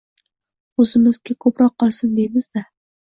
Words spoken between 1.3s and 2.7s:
ko`proq qolsin, deymiz-da